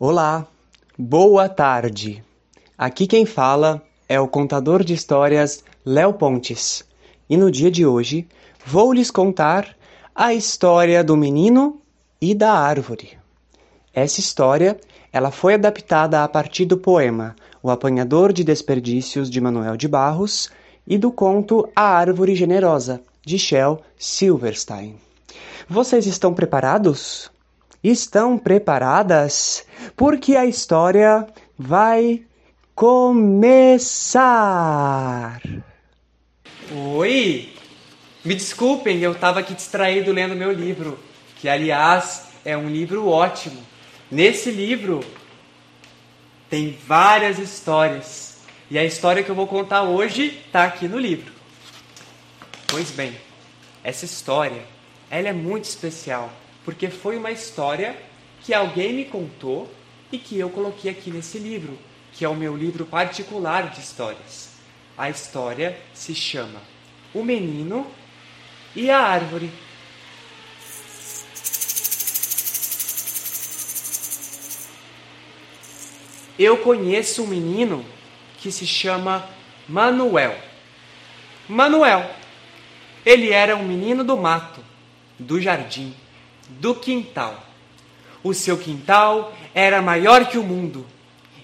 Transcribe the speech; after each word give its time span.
Olá, 0.00 0.46
boa 0.96 1.48
tarde. 1.48 2.22
Aqui 2.78 3.04
quem 3.04 3.26
fala 3.26 3.82
é 4.08 4.20
o 4.20 4.28
contador 4.28 4.84
de 4.84 4.94
histórias 4.94 5.64
Léo 5.84 6.12
Pontes. 6.12 6.84
E 7.28 7.36
no 7.36 7.50
dia 7.50 7.68
de 7.68 7.84
hoje 7.84 8.28
vou 8.64 8.92
lhes 8.92 9.10
contar 9.10 9.76
a 10.14 10.32
história 10.32 11.02
do 11.02 11.16
menino 11.16 11.82
e 12.20 12.32
da 12.32 12.52
árvore. 12.52 13.18
Essa 13.92 14.20
história, 14.20 14.78
ela 15.12 15.32
foi 15.32 15.54
adaptada 15.54 16.22
a 16.22 16.28
partir 16.28 16.64
do 16.64 16.78
poema 16.78 17.34
O 17.60 17.68
Apanhador 17.68 18.32
de 18.32 18.44
Desperdícios 18.44 19.28
de 19.28 19.40
Manuel 19.40 19.76
de 19.76 19.88
Barros 19.88 20.48
e 20.86 20.96
do 20.96 21.10
conto 21.10 21.68
A 21.74 21.82
Árvore 21.82 22.36
Generosa 22.36 23.00
de 23.26 23.36
Shel 23.36 23.82
Silverstein. 23.98 24.94
Vocês 25.68 26.06
estão 26.06 26.32
preparados? 26.32 27.32
Estão 27.82 28.36
preparadas? 28.36 29.64
Porque 29.96 30.34
a 30.34 30.44
história 30.44 31.26
vai 31.56 32.24
começar! 32.74 34.20
Oi! 36.96 37.52
Me 38.24 38.34
desculpem, 38.34 38.98
eu 38.98 39.12
estava 39.12 39.38
aqui 39.40 39.54
distraído 39.54 40.10
lendo 40.12 40.34
meu 40.34 40.50
livro, 40.50 40.98
que 41.36 41.48
aliás 41.48 42.26
é 42.44 42.56
um 42.56 42.68
livro 42.68 43.08
ótimo. 43.08 43.64
Nesse 44.10 44.50
livro 44.50 44.98
tem 46.50 46.76
várias 46.84 47.38
histórias. 47.38 48.38
E 48.68 48.76
a 48.76 48.84
história 48.84 49.22
que 49.22 49.30
eu 49.30 49.36
vou 49.36 49.46
contar 49.46 49.84
hoje 49.84 50.42
está 50.46 50.64
aqui 50.64 50.88
no 50.88 50.98
livro. 50.98 51.32
Pois 52.66 52.90
bem, 52.90 53.16
essa 53.84 54.04
história, 54.04 54.62
ela 55.08 55.28
é 55.28 55.32
muito 55.32 55.64
especial 55.64 56.28
porque 56.68 56.90
foi 56.90 57.16
uma 57.16 57.30
história 57.30 57.96
que 58.42 58.52
alguém 58.52 58.92
me 58.92 59.06
contou 59.06 59.72
e 60.12 60.18
que 60.18 60.38
eu 60.38 60.50
coloquei 60.50 60.90
aqui 60.90 61.10
nesse 61.10 61.38
livro, 61.38 61.78
que 62.12 62.26
é 62.26 62.28
o 62.28 62.34
meu 62.34 62.54
livro 62.54 62.84
particular 62.84 63.70
de 63.70 63.80
histórias. 63.80 64.50
A 64.94 65.08
história 65.08 65.80
se 65.94 66.14
chama 66.14 66.60
O 67.14 67.24
Menino 67.24 67.86
e 68.76 68.90
a 68.90 68.98
Árvore. 68.98 69.50
Eu 76.38 76.58
conheço 76.58 77.22
um 77.22 77.28
menino 77.28 77.82
que 78.36 78.52
se 78.52 78.66
chama 78.66 79.26
Manuel. 79.66 80.38
Manuel. 81.48 82.14
Ele 83.06 83.30
era 83.30 83.56
um 83.56 83.64
menino 83.64 84.04
do 84.04 84.18
mato, 84.18 84.62
do 85.18 85.40
jardim 85.40 85.96
do 86.48 86.74
quintal. 86.74 87.44
O 88.22 88.34
seu 88.34 88.56
quintal 88.58 89.32
era 89.54 89.80
maior 89.80 90.26
que 90.26 90.38
o 90.38 90.42
mundo, 90.42 90.86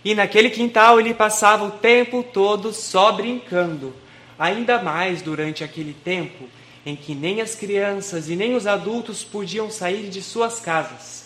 e 0.04 0.14
naquele 0.14 0.50
quintal 0.50 1.00
ele 1.00 1.14
passava 1.14 1.64
o 1.64 1.70
tempo 1.70 2.22
todo 2.22 2.72
só 2.72 3.12
brincando, 3.12 3.94
ainda 4.38 4.82
mais 4.82 5.22
durante 5.22 5.64
aquele 5.64 5.94
tempo 5.94 6.44
em 6.84 6.94
que 6.94 7.14
nem 7.14 7.40
as 7.40 7.54
crianças 7.54 8.28
e 8.28 8.36
nem 8.36 8.54
os 8.54 8.66
adultos 8.66 9.24
podiam 9.24 9.70
sair 9.70 10.10
de 10.10 10.22
suas 10.22 10.60
casas. 10.60 11.24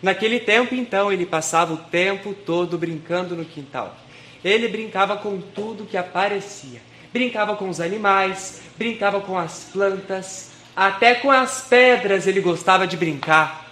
Naquele 0.00 0.38
tempo, 0.38 0.74
então, 0.74 1.12
ele 1.12 1.26
passava 1.26 1.74
o 1.74 1.76
tempo 1.76 2.34
todo 2.34 2.78
brincando 2.78 3.34
no 3.34 3.44
quintal. 3.44 3.96
Ele 4.44 4.68
brincava 4.68 5.16
com 5.16 5.40
tudo 5.40 5.86
que 5.86 5.96
aparecia. 5.96 6.80
Brincava 7.12 7.56
com 7.56 7.68
os 7.68 7.80
animais, 7.80 8.62
brincava 8.76 9.20
com 9.20 9.36
as 9.36 9.70
plantas, 9.72 10.51
até 10.74 11.14
com 11.14 11.30
as 11.30 11.62
pedras 11.62 12.26
ele 12.26 12.40
gostava 12.40 12.86
de 12.86 12.96
brincar. 12.96 13.70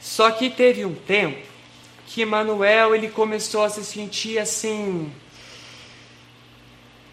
Só 0.00 0.30
que 0.30 0.50
teve 0.50 0.84
um 0.84 0.94
tempo 0.94 1.46
que 2.06 2.24
Manuel 2.24 2.94
ele 2.94 3.08
começou 3.08 3.64
a 3.64 3.68
se 3.68 3.84
sentir 3.84 4.38
assim 4.38 5.12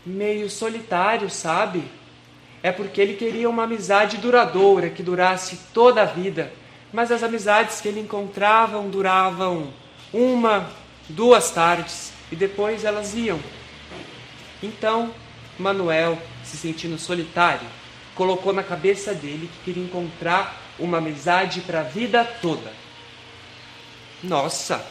meio 0.06 0.50
solitário, 0.50 1.30
sabe? 1.30 1.84
É 2.62 2.72
porque 2.72 3.02
ele 3.02 3.16
queria 3.16 3.50
uma 3.50 3.64
amizade 3.64 4.18
duradoura, 4.18 4.90
que 4.90 5.04
durasse 5.04 5.58
toda 5.74 6.02
a 6.02 6.06
vida. 6.06 6.52
Mas 6.94 7.12
as 7.12 7.24
amizades 7.24 7.82
que 7.82 7.88
ele 7.88 8.00
encontrava 8.00 8.80
duravam 8.84 9.74
uma, 10.14 10.70
duas 11.10 11.52
tardes 11.52 12.14
e 12.32 12.36
depois 12.36 12.86
elas 12.86 13.14
iam. 13.16 13.40
Então, 14.64 15.14
Manuel, 15.60 16.18
se 16.44 16.58
sentindo 16.58 16.98
solitário, 16.98 17.68
colocou 18.16 18.54
na 18.54 18.64
cabeça 18.64 19.14
dele 19.14 19.50
que 19.52 19.66
queria 19.66 19.84
encontrar 19.84 20.62
uma 20.80 20.98
amizade 20.98 21.62
para 21.62 21.82
a 21.82 21.84
vida 21.84 22.24
toda. 22.42 22.72
Nossa, 24.24 24.84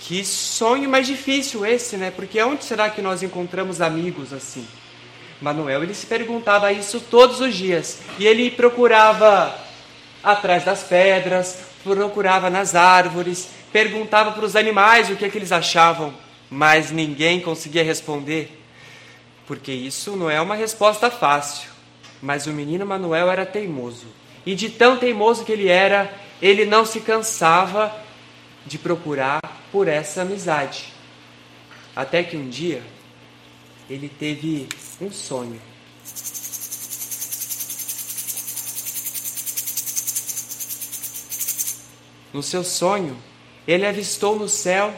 que 0.00 0.24
sonho 0.24 0.88
mais 0.88 1.06
difícil 1.06 1.64
esse, 1.64 1.96
né? 1.96 2.10
Porque 2.10 2.40
onde 2.42 2.64
será 2.64 2.90
que 2.90 3.02
nós 3.02 3.22
encontramos 3.22 3.80
amigos 3.80 4.32
assim? 4.32 4.66
Manuel, 5.40 5.82
ele 5.82 5.94
se 5.94 6.06
perguntava 6.06 6.72
isso 6.72 7.00
todos 7.00 7.40
os 7.40 7.54
dias 7.54 8.00
e 8.18 8.26
ele 8.26 8.50
procurava 8.50 9.58
atrás 10.22 10.64
das 10.64 10.84
pedras, 10.84 11.64
procurava 11.82 12.48
nas 12.48 12.76
árvores, 12.76 13.48
perguntava 13.72 14.30
para 14.32 14.44
os 14.44 14.54
animais 14.54 15.10
o 15.10 15.16
que, 15.16 15.24
é 15.24 15.28
que 15.28 15.36
eles 15.36 15.50
achavam, 15.50 16.14
mas 16.48 16.92
ninguém 16.92 17.40
conseguia 17.40 17.82
responder, 17.82 18.62
porque 19.46 19.72
isso 19.72 20.16
não 20.16 20.30
é 20.30 20.40
uma 20.40 20.54
resposta 20.54 21.10
fácil. 21.10 21.71
Mas 22.22 22.46
o 22.46 22.52
menino 22.52 22.86
Manuel 22.86 23.28
era 23.28 23.44
teimoso. 23.44 24.06
E 24.46 24.54
de 24.54 24.70
tão 24.70 24.96
teimoso 24.96 25.44
que 25.44 25.50
ele 25.50 25.68
era, 25.68 26.16
ele 26.40 26.64
não 26.64 26.86
se 26.86 27.00
cansava 27.00 27.92
de 28.64 28.78
procurar 28.78 29.40
por 29.72 29.88
essa 29.88 30.22
amizade. 30.22 30.92
Até 31.94 32.22
que 32.22 32.36
um 32.36 32.48
dia 32.48 32.82
ele 33.90 34.08
teve 34.08 34.68
um 35.00 35.10
sonho. 35.10 35.60
No 42.32 42.42
seu 42.42 42.64
sonho, 42.64 43.18
ele 43.66 43.84
avistou 43.84 44.38
no 44.38 44.48
céu 44.48 44.94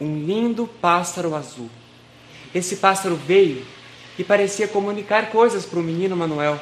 um 0.00 0.24
lindo 0.24 0.66
pássaro 0.66 1.36
azul. 1.36 1.70
Esse 2.54 2.76
pássaro 2.76 3.14
veio 3.14 3.64
e 4.18 4.24
parecia 4.24 4.68
comunicar 4.68 5.30
coisas 5.30 5.64
para 5.64 5.78
o 5.78 5.82
menino 5.82 6.16
Manuel. 6.16 6.58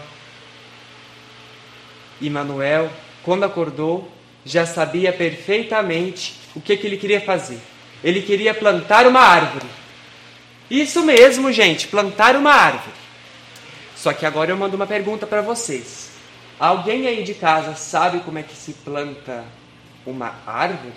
E 2.21 2.29
Manuel, 2.29 2.91
quando 3.23 3.45
acordou, 3.45 4.11
já 4.45 4.67
sabia 4.67 5.13
perfeitamente 5.13 6.35
o 6.55 6.61
que, 6.61 6.77
que 6.77 6.87
ele 6.87 6.97
queria 6.97 7.21
fazer. 7.21 7.61
Ele 8.03 8.23
queria 8.23 8.55
plantar 8.55 9.07
uma 9.07 9.21
árvore. 9.21 9.67
Isso 10.71 11.03
mesmo, 11.03 11.51
gente, 11.53 11.89
plantar 11.89 12.37
uma 12.37 12.53
árvore. 12.53 12.97
Só 13.97 14.13
que 14.13 14.25
agora 14.25 14.51
eu 14.51 14.57
mando 14.57 14.77
uma 14.77 14.87
pergunta 14.87 15.27
para 15.27 15.43
vocês. 15.43 16.11
Alguém 16.59 17.07
aí 17.07 17.23
de 17.23 17.35
casa 17.35 17.75
sabe 17.75 18.21
como 18.21 18.39
é 18.39 18.43
que 18.43 18.57
se 18.57 18.73
planta 18.73 19.45
uma 20.07 20.35
árvore? 20.47 20.95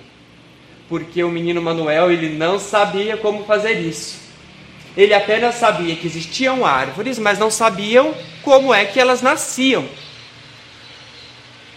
Porque 0.90 1.24
o 1.24 1.30
menino 1.30 1.62
Manuel 1.62 2.12
ele 2.12 2.30
não 2.30 2.60
sabia 2.60 3.18
como 3.18 3.46
fazer 3.46 3.80
isso. 3.80 4.31
Ele 4.96 5.14
apenas 5.14 5.56
sabia 5.56 5.96
que 5.96 6.08
existiam 6.08 6.66
árvores, 6.66 7.18
mas 7.18 7.40
não 7.40 7.50
sabiam 7.50 8.14
como 8.44 8.74
é 8.74 8.86
que 8.86 9.00
elas 9.00 9.22
nasciam. 9.22 9.88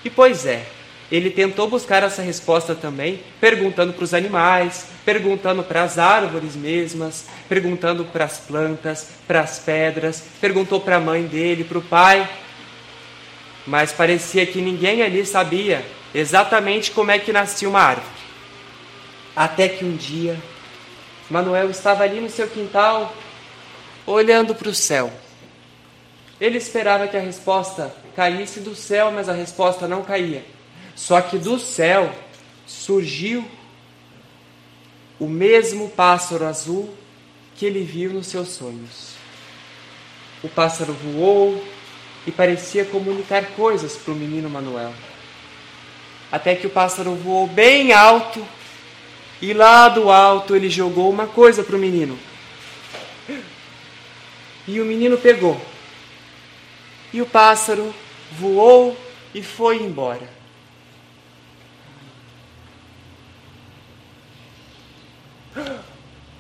E 0.05 0.11
pois 0.11 0.45
é, 0.45 0.67
ele 1.11 1.31
tentou 1.31 1.69
buscar 1.69 2.03
essa 2.03 2.23
resposta 2.23 2.75
também, 2.75 3.21
perguntando 3.41 3.93
para 3.93 4.05
os 4.05 4.13
animais, 4.13 4.89
perguntando 5.05 5.63
para 5.63 5.83
as 5.83 5.97
árvores 5.97 6.57
mesmas, 6.57 7.27
perguntando 7.49 8.05
para 8.05 8.25
as 8.25 8.39
plantas, 8.39 9.11
para 9.27 9.41
as 9.41 9.59
pedras, 9.59 10.25
perguntou 10.41 10.81
para 10.81 10.97
a 10.97 11.01
mãe 11.01 11.23
dele, 11.23 11.63
para 11.63 11.79
o 11.79 11.83
pai. 11.83 12.29
Mas 13.67 13.93
parecia 13.93 14.45
que 14.45 14.61
ninguém 14.61 15.03
ali 15.03 15.25
sabia 15.25 15.85
exatamente 16.15 16.91
como 16.91 17.11
é 17.11 17.19
que 17.19 17.33
nascia 17.33 17.69
uma 17.69 17.81
árvore. 17.81 18.09
Até 19.37 19.69
que 19.69 19.85
um 19.85 19.97
dia 19.97 20.37
Manuel 21.31 21.71
estava 21.71 22.05
ali 22.05 22.21
no 22.21 22.29
seu 22.29 22.49
quintal, 22.49 23.15
olhando 24.07 24.55
para 24.55 24.69
o 24.69 24.75
céu. 24.75 25.13
Ele 26.41 26.59
esperava 26.59 27.09
que 27.09 27.17
a 27.17 27.21
resposta 27.21 27.95
caísse 28.15 28.61
do 28.61 28.75
céu, 28.75 29.11
mas 29.11 29.29
a 29.29 29.33
resposta 29.33 29.89
não 29.89 30.03
caía. 30.03 30.45
Só 30.95 31.21
que 31.21 31.39
do 31.39 31.59
céu 31.59 32.13
surgiu 32.67 33.45
o 35.19 35.27
mesmo 35.27 35.89
pássaro 35.91 36.45
azul 36.45 36.95
que 37.57 37.65
ele 37.65 37.83
viu 37.83 38.13
nos 38.13 38.27
seus 38.27 38.49
sonhos. 38.49 39.15
O 40.43 40.49
pássaro 40.49 40.93
voou 40.93 41.65
e 42.27 42.33
parecia 42.33 42.85
comunicar 42.85 43.47
coisas 43.53 43.97
para 43.97 44.13
o 44.13 44.17
menino 44.17 44.51
Manuel. 44.51 44.93
Até 46.31 46.55
que 46.55 46.67
o 46.67 46.71
pássaro 46.71 47.15
voou 47.15 47.47
bem 47.47 47.93
alto 47.93 48.45
e 49.45 49.53
lá 49.53 49.91
do 49.91 50.11
alto 50.11 50.57
ele 50.57 50.71
jogou 50.71 51.11
uma 51.11 51.27
coisa 51.27 51.63
para 51.63 51.77
o 51.77 51.79
menino. 51.79 52.19
E 54.67 54.81
o 54.81 54.87
menino 54.87 55.19
pegou. 55.19 55.61
E 57.13 57.21
o 57.21 57.27
pássaro 57.27 57.95
voou 58.33 58.97
e 59.35 59.43
foi 59.43 59.83
embora. 59.83 60.27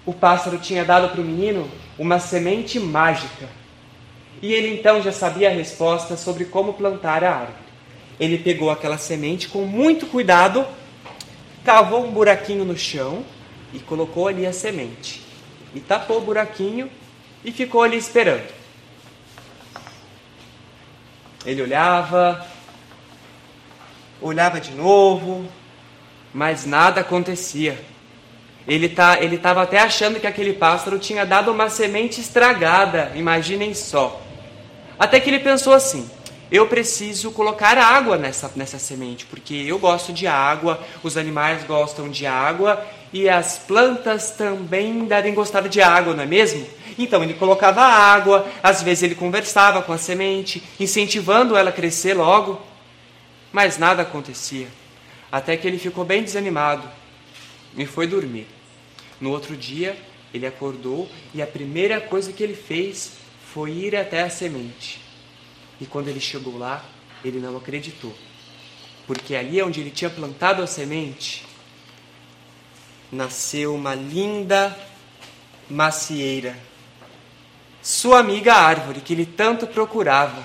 O 0.06 0.15
pássaro 0.15 0.56
tinha 0.56 0.83
dado 0.83 1.11
para 1.11 1.21
o 1.21 1.25
menino 1.25 1.71
uma 1.99 2.19
semente 2.19 2.81
mágica. 2.81 3.51
E 4.41 4.51
ele 4.51 4.79
então 4.79 5.03
já 5.03 5.12
sabia 5.12 5.51
a 5.51 5.53
resposta 5.53 6.17
sobre 6.17 6.47
como 6.47 6.73
plantar 6.73 7.23
a 7.23 7.35
árvore. 7.35 7.59
Ele 8.19 8.39
pegou 8.39 8.71
aquela 8.71 8.97
semente 8.97 9.47
com 9.47 9.67
muito 9.67 10.06
cuidado 10.06 10.67
cavou 11.64 12.05
um 12.05 12.11
buraquinho 12.11 12.64
no 12.64 12.76
chão 12.76 13.25
e 13.72 13.78
colocou 13.78 14.28
ali 14.28 14.46
a 14.46 14.52
semente. 14.52 15.22
E 15.75 15.81
tapou 15.81 16.19
o 16.19 16.20
buraquinho 16.20 16.90
e 17.44 17.50
ficou 17.50 17.82
ali 17.82 17.96
esperando. 17.96 18.46
Ele 21.44 21.62
olhava, 21.62 22.46
olhava 24.20 24.61
de 24.61 24.72
novo, 24.72 25.46
mas 26.32 26.64
nada 26.64 27.00
acontecia. 27.00 27.78
Ele 28.67 28.88
tá, 28.88 29.19
ele 29.20 29.37
estava 29.37 29.62
até 29.62 29.78
achando 29.78 30.19
que 30.19 30.26
aquele 30.26 30.55
pássaro 30.55 30.99
tinha 30.99 31.26
dado 31.26 31.50
uma 31.50 31.69
semente 31.69 32.20
estragada, 32.20 33.12
imaginem 33.14 33.75
só. 33.75 34.22
Até 34.99 35.20
que 35.20 35.28
ele 35.28 35.40
pensou 35.40 35.75
assim: 35.75 36.08
eu 36.55 36.69
preciso 36.69 37.33
colocar 37.33 37.77
água 37.77 38.17
nessa, 38.17 38.49
nessa 38.55 38.79
semente, 38.79 39.27
porque 39.27 39.55
eu 39.67 39.77
gosto 39.77 40.12
de 40.12 40.29
água, 40.29 40.81
os 41.03 41.17
animais 41.17 41.65
gostam 41.65 42.09
de 42.09 42.27
água 42.27 42.87
e 43.12 43.29
as 43.29 43.59
plantas 43.59 44.31
também 44.31 45.05
devem 45.05 45.35
gostar 45.35 45.67
de 45.67 45.83
água, 45.83 46.15
não 46.15 46.23
é 46.23 46.27
mesmo? 46.27 46.65
Então 46.97 47.25
ele 47.25 47.35
colocava 47.35 47.83
água, 47.83 48.47
às 48.62 48.85
vezes 48.85 49.03
ele 49.03 49.17
conversava 49.17 49.83
com 49.83 49.93
a 49.93 49.99
semente, 49.99 50.62
incentivando 50.79 51.56
ela 51.56 51.71
a 51.71 51.73
crescer 51.73 52.15
logo, 52.15 52.62
mas 53.53 53.77
nada 53.77 54.03
acontecia. 54.03 54.69
Até 55.33 55.56
que 55.56 55.67
ele 55.67 55.77
ficou 55.77 56.05
bem 56.05 56.23
desanimado 56.23 56.89
e 57.77 57.85
foi 57.85 58.06
dormir. 58.06 58.47
No 59.21 59.33
outro 59.33 59.56
dia, 59.56 59.97
ele 60.33 60.47
acordou 60.47 61.09
e 61.35 61.43
a 61.43 61.49
primeira 61.49 62.01
coisa 62.01 62.33
que 62.33 62.45
ele 62.45 62.55
fez 62.55 63.15
foi 63.53 63.73
ir 63.73 63.97
até 63.97 64.23
a 64.23 64.31
semente. 64.31 65.04
E 65.81 65.87
quando 65.87 66.09
ele 66.09 66.21
chegou 66.21 66.59
lá, 66.59 66.85
ele 67.25 67.38
não 67.38 67.56
acreditou. 67.56 68.15
Porque 69.06 69.35
ali 69.35 69.62
onde 69.62 69.81
ele 69.81 69.91
tinha 69.91 70.11
plantado 70.11 70.62
a 70.62 70.67
semente, 70.67 71.44
nasceu 73.11 73.75
uma 73.75 73.94
linda 73.94 74.76
macieira. 75.69 76.59
Sua 77.82 78.21
amiga 78.21 78.55
árvore 78.55 79.00
que 79.00 79.12
ele 79.12 79.26
tanto 79.26 79.67
procurava. 79.67 80.44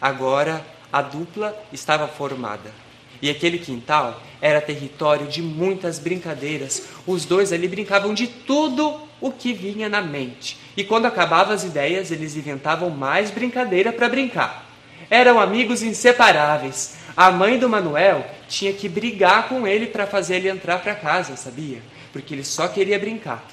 Agora 0.00 0.64
a 0.92 1.00
dupla 1.00 1.56
estava 1.72 2.08
formada. 2.08 2.85
E 3.20 3.30
aquele 3.30 3.58
quintal 3.58 4.22
era 4.40 4.60
território 4.60 5.26
de 5.26 5.42
muitas 5.42 5.98
brincadeiras. 5.98 6.88
Os 7.06 7.24
dois 7.24 7.52
ali 7.52 7.68
brincavam 7.68 8.14
de 8.14 8.26
tudo 8.26 9.00
o 9.20 9.30
que 9.30 9.52
vinha 9.52 9.88
na 9.88 10.02
mente. 10.02 10.58
E 10.76 10.84
quando 10.84 11.06
acabavam 11.06 11.54
as 11.54 11.64
ideias, 11.64 12.10
eles 12.10 12.36
inventavam 12.36 12.90
mais 12.90 13.30
brincadeira 13.30 13.92
para 13.92 14.08
brincar. 14.08 14.66
Eram 15.08 15.40
amigos 15.40 15.82
inseparáveis. 15.82 16.96
A 17.16 17.30
mãe 17.30 17.58
do 17.58 17.68
Manuel 17.68 18.26
tinha 18.48 18.72
que 18.72 18.88
brigar 18.88 19.48
com 19.48 19.66
ele 19.66 19.86
para 19.86 20.06
fazer 20.06 20.36
ele 20.36 20.50
entrar 20.50 20.80
para 20.80 20.94
casa, 20.94 21.36
sabia? 21.36 21.80
Porque 22.12 22.34
ele 22.34 22.44
só 22.44 22.68
queria 22.68 22.98
brincar. 22.98 23.46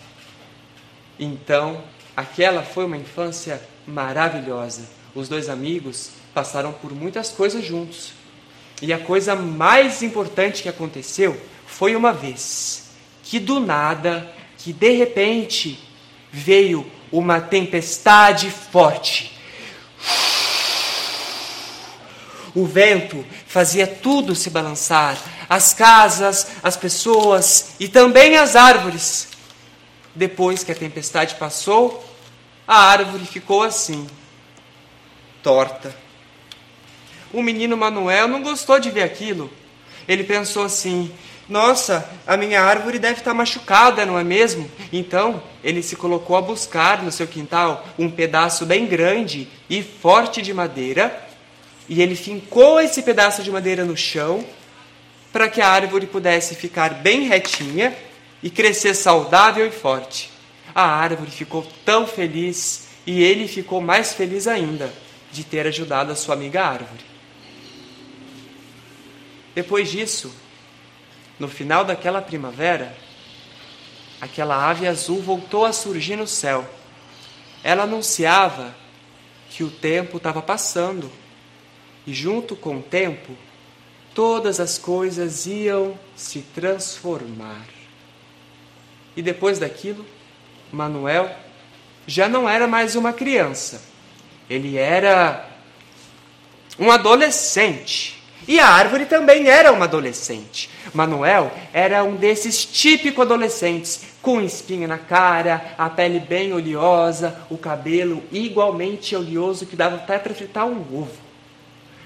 Então, 1.18 1.82
aquela 2.16 2.64
foi 2.64 2.86
uma 2.86 2.98
infância 2.98 3.62
maravilhosa. 3.88 4.82
Os 5.16 5.30
dois 5.30 5.48
amigos 5.48 6.12
passaram 6.34 6.74
por 6.74 6.92
muitas 6.92 7.30
coisas 7.30 7.64
juntos. 7.64 8.14
E 8.84 8.92
a 8.92 9.00
coisa 9.00 9.34
mais 9.34 10.04
importante 10.04 10.62
que 10.62 10.68
aconteceu 10.68 11.40
foi 11.66 11.96
uma 11.96 12.12
vez 12.12 12.90
que 13.24 13.40
do 13.40 13.58
nada, 13.58 14.30
que 14.58 14.74
de 14.74 14.92
repente 14.92 15.80
veio 16.30 16.86
uma 17.10 17.40
tempestade 17.40 18.52
forte. 18.52 19.40
O 22.54 22.66
vento 22.66 23.26
fazia 23.48 23.88
tudo 23.88 24.36
se 24.36 24.50
balançar, 24.50 25.18
as 25.48 25.74
casas, 25.74 26.48
as 26.62 26.76
pessoas 26.76 27.76
e 27.80 27.88
também 27.88 28.36
as 28.36 28.54
árvores. 28.54 29.30
Depois 30.14 30.62
que 30.62 30.74
a 30.74 30.76
tempestade 30.76 31.36
passou, 31.36 32.04
a 32.68 32.80
árvore 32.90 33.26
ficou 33.26 33.64
assim, 33.64 34.06
torta. 35.42 36.04
O 37.34 37.42
menino 37.42 37.76
Manuel 37.76 38.28
não 38.28 38.42
gostou 38.42 38.80
de 38.80 38.92
ver 38.92 39.04
aquilo. 39.04 39.52
Ele 40.08 40.24
pensou 40.24 40.64
assim: 40.64 41.12
nossa, 41.50 42.10
a 42.26 42.38
minha 42.38 42.62
árvore 42.62 42.98
deve 42.98 43.20
estar 43.20 43.34
machucada, 43.34 44.06
não 44.06 44.18
é 44.18 44.24
mesmo? 44.24 44.70
Então 44.92 45.44
ele 45.62 45.84
se 45.84 45.96
colocou 45.96 46.38
a 46.38 46.42
buscar 46.42 47.04
no 47.04 47.12
seu 47.12 47.28
quintal 47.28 47.86
um 48.00 48.10
pedaço 48.10 48.66
bem 48.66 48.86
grande 48.86 49.48
e 49.70 49.82
forte 49.82 50.42
de 50.42 50.54
madeira 50.54 51.28
e 51.90 52.02
ele 52.02 52.16
fincou 52.16 52.80
esse 52.80 53.02
pedaço 53.02 53.44
de 53.44 53.52
madeira 53.52 53.84
no 53.84 53.98
chão 53.98 54.44
para 55.34 55.50
que 55.50 55.62
a 55.62 55.68
árvore 55.68 56.06
pudesse 56.06 56.56
ficar 56.56 56.94
bem 56.94 57.28
retinha 57.28 57.96
e 58.42 58.50
crescer 58.50 58.94
saudável 58.94 59.68
e 59.68 59.72
forte. 59.72 60.30
A 60.74 60.84
árvore 60.84 61.32
ficou 61.32 61.66
tão 61.84 62.08
feliz 62.08 62.88
e 63.06 63.22
ele 63.22 63.48
ficou 63.48 63.82
mais 63.82 64.14
feliz 64.14 64.48
ainda 64.48 64.94
de 65.32 65.44
ter 65.44 65.68
ajudado 65.68 66.12
a 66.12 66.16
sua 66.16 66.36
amiga 66.36 66.64
árvore. 66.64 67.13
Depois 69.56 69.90
disso, 69.90 70.34
no 71.40 71.48
final 71.48 71.86
daquela 71.86 72.22
primavera, 72.22 72.96
aquela 74.20 74.70
ave 74.70 74.88
azul 74.88 75.22
voltou 75.22 75.66
a 75.66 75.74
surgir 75.74 76.16
no 76.16 76.28
céu. 76.28 76.68
Ela 77.64 77.84
anunciava 77.84 78.76
que 79.50 79.64
o 79.64 79.70
tempo 79.70 80.18
estava 80.18 80.42
passando 80.42 81.12
e, 82.08 82.14
junto 82.14 82.56
com 82.56 82.78
o 82.78 82.82
tempo, 82.82 83.36
todas 84.14 84.60
as 84.60 84.78
coisas 84.78 85.46
iam 85.46 85.98
se 86.16 86.42
transformar. 86.42 87.66
E 89.16 89.22
depois 89.22 89.60
daquilo, 89.60 90.06
Manuel 90.72 91.36
já 92.08 92.28
não 92.28 92.50
era 92.50 92.68
mais 92.68 92.96
uma 92.96 93.14
criança, 93.14 93.82
ele 94.50 94.78
era 94.78 95.50
um 96.80 96.92
adolescente. 96.92 98.23
E 98.48 98.60
a 98.60 98.68
árvore 98.68 99.06
também 99.06 99.48
era 99.48 99.72
uma 99.72 99.86
adolescente. 99.86 100.70
Manuel 100.94 101.52
era 101.72 102.04
um 102.04 102.16
desses 102.16 102.66
típicos 102.66 103.26
adolescentes, 103.26 104.02
com 104.22 104.42
espinha 104.42 104.88
na 104.88 104.98
cara, 104.98 105.74
a 105.78 105.90
pele 105.90 106.20
bem 106.20 106.54
oleosa, 106.54 107.40
o 107.50 107.58
cabelo 107.58 108.22
igualmente 108.32 109.16
oleoso 109.16 109.66
que 109.66 109.76
dava 109.76 109.96
até 109.96 110.18
para 110.18 110.34
fritar 110.34 110.66
um 110.66 110.80
ovo. 110.80 111.12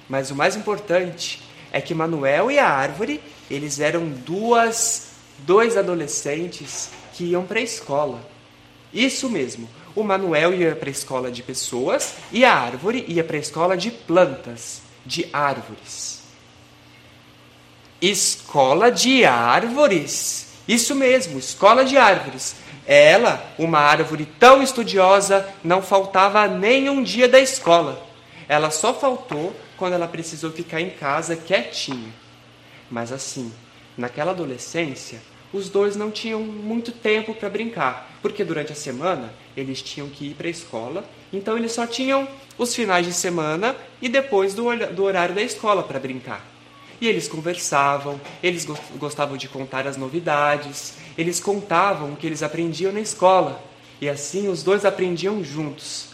Mas 0.07 0.31
o 0.31 0.35
mais 0.35 0.55
importante 0.55 1.41
é 1.71 1.81
que 1.81 1.93
Manuel 1.93 2.49
e 2.51 2.59
a 2.59 2.67
árvore, 2.67 3.21
eles 3.49 3.79
eram 3.79 4.07
duas, 4.07 5.09
dois 5.39 5.75
adolescentes 5.75 6.89
que 7.13 7.25
iam 7.25 7.45
para 7.45 7.59
a 7.59 7.63
escola. 7.63 8.21
Isso 8.93 9.29
mesmo. 9.29 9.67
O 9.95 10.03
Manuel 10.03 10.53
ia 10.53 10.75
para 10.75 10.89
a 10.89 10.91
escola 10.91 11.31
de 11.31 11.41
pessoas 11.41 12.15
e 12.31 12.45
a 12.45 12.53
árvore 12.53 13.03
ia 13.07 13.23
para 13.23 13.37
a 13.37 13.39
escola 13.39 13.75
de 13.75 13.91
plantas, 13.91 14.81
de 15.05 15.27
árvores. 15.33 16.16
Escola 18.01 18.91
de 18.91 19.25
árvores. 19.25 20.47
Isso 20.67 20.93
mesmo, 20.93 21.39
escola 21.39 21.83
de 21.83 21.97
árvores. 21.97 22.55
Ela, 22.85 23.43
uma 23.57 23.79
árvore 23.79 24.27
tão 24.39 24.61
estudiosa, 24.61 25.47
não 25.63 25.81
faltava 25.81 26.47
nem 26.47 26.89
um 26.89 27.01
dia 27.01 27.27
da 27.27 27.39
escola. 27.39 28.05
Ela 28.47 28.69
só 28.69 28.93
faltou 28.93 29.55
quando 29.75 29.93
ela 29.93 30.07
precisou 30.07 30.51
ficar 30.51 30.79
em 30.79 30.91
casa 30.91 31.35
quietinha. 31.35 32.13
Mas 32.89 33.11
assim, 33.11 33.51
naquela 33.97 34.31
adolescência, 34.31 35.19
os 35.51 35.69
dois 35.69 35.95
não 35.95 36.11
tinham 36.11 36.41
muito 36.41 36.91
tempo 36.91 37.33
para 37.33 37.49
brincar, 37.49 38.11
porque 38.21 38.43
durante 38.43 38.71
a 38.71 38.75
semana 38.75 39.33
eles 39.55 39.81
tinham 39.81 40.09
que 40.09 40.27
ir 40.27 40.33
para 40.33 40.47
a 40.47 40.51
escola, 40.51 41.03
então 41.31 41.57
eles 41.57 41.71
só 41.71 41.87
tinham 41.87 42.27
os 42.57 42.75
finais 42.75 43.05
de 43.05 43.13
semana 43.13 43.75
e 44.01 44.07
depois 44.07 44.53
do, 44.53 44.63
do 44.93 45.03
horário 45.03 45.33
da 45.33 45.41
escola 45.41 45.83
para 45.83 45.99
brincar. 45.99 46.56
E 46.99 47.07
eles 47.07 47.27
conversavam, 47.27 48.19
eles 48.41 48.65
gostavam 48.97 49.37
de 49.37 49.47
contar 49.47 49.87
as 49.87 49.97
novidades, 49.97 50.95
eles 51.17 51.39
contavam 51.39 52.13
o 52.13 52.15
que 52.15 52.25
eles 52.25 52.41
aprendiam 52.41 52.91
na 52.91 52.99
escola. 52.99 53.61
E 54.01 54.09
assim 54.09 54.47
os 54.47 54.63
dois 54.63 54.85
aprendiam 54.85 55.43
juntos. 55.43 56.09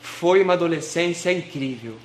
Foi 0.00 0.42
uma 0.42 0.52
adolescência 0.52 1.32
incrível. 1.32 1.96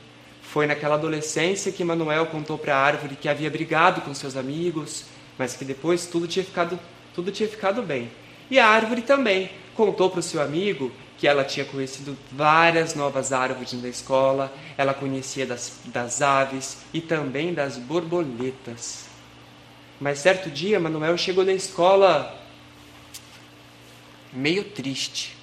Foi 0.42 0.66
naquela 0.66 0.96
adolescência 0.96 1.72
que 1.72 1.84
Manuel 1.84 2.26
contou 2.26 2.58
para 2.58 2.76
a 2.76 2.80
árvore 2.80 3.16
que 3.16 3.30
havia 3.30 3.50
brigado 3.52 4.02
com 4.02 4.14
seus 4.16 4.36
amigos, 4.36 5.06
mas 5.38 5.56
que 5.56 5.64
depois 5.64 6.08
tudo 6.08 6.28
tinha 6.28 6.44
ficado, 6.44 6.80
tudo 7.14 7.32
tinha 7.32 7.48
ficado 7.48 7.84
bem. 7.84 8.10
E 8.50 8.58
a 8.58 8.68
árvore 8.68 9.04
também 9.04 9.52
contou 9.76 10.10
para 10.10 10.20
o 10.20 10.24
seu 10.24 10.42
amigo 10.42 10.92
que 11.20 11.28
ela 11.28 11.44
tinha 11.44 11.66
conhecido 11.66 12.18
várias 12.32 12.96
novas 12.96 13.34
árvores 13.34 13.74
na 13.74 13.90
escola, 13.90 14.54
ela 14.78 14.94
conhecia 14.94 15.46
das, 15.46 15.74
das 15.86 16.22
aves 16.22 16.78
e 16.94 17.02
também 17.02 17.54
das 17.54 17.78
borboletas. 17.78 19.06
Mas 20.00 20.20
certo 20.20 20.50
dia, 20.50 20.80
Manuel 20.80 21.18
chegou 21.18 21.44
na 21.44 21.52
escola 21.52 22.42
meio 24.32 24.64
triste. 24.64 25.36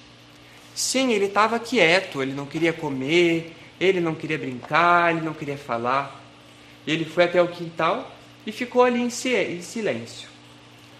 Sim, 0.73 1.11
ele 1.11 1.25
estava 1.25 1.59
quieto, 1.59 2.23
ele 2.23 2.33
não 2.33 2.47
queria 2.47 2.73
comer, 2.73 3.55
ele 3.79 3.99
não 3.99 4.15
queria 4.15 4.37
brincar, 4.39 5.11
ele 5.11 5.23
não 5.23 5.33
queria 5.33 5.57
falar. 5.57 6.23
Ele 6.87 7.05
foi 7.05 7.25
até 7.25 7.39
o 7.39 7.49
quintal 7.49 8.11
e 8.47 8.51
ficou 8.51 8.83
ali 8.83 8.99
em 8.99 9.11
silêncio. 9.11 10.27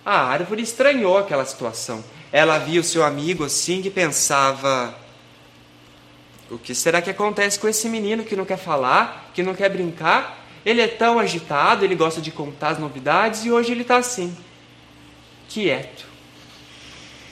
A 0.06 0.22
árvore 0.22 0.62
estranhou 0.62 1.18
aquela 1.18 1.46
situação. 1.46 2.04
Ela 2.32 2.58
via 2.58 2.82
o 2.82 2.84
seu 2.84 3.04
amigo 3.04 3.46
assim 3.46 3.82
e 3.84 3.90
pensava: 3.90 4.94
o 6.50 6.58
que 6.58 6.74
será 6.74 7.02
que 7.02 7.10
acontece 7.10 7.60
com 7.60 7.68
esse 7.68 7.90
menino 7.90 8.24
que 8.24 8.36
não 8.36 8.46
quer 8.46 8.58
falar, 8.58 9.32
que 9.34 9.44
não 9.44 9.54
quer 9.54 9.70
brincar? 9.70 10.46
Ele 10.66 10.82
é 10.82 10.88
tão 10.88 11.20
agitado, 11.20 11.86
ele 11.86 11.96
gosta 11.96 12.20
de 12.22 12.32
contar 12.32 12.70
as 12.70 12.80
novidades 12.80 13.46
e 13.46 13.52
hoje 13.52 13.72
ele 13.72 13.82
está 13.82 13.98
assim, 13.98 14.36
quieto. 15.48 16.06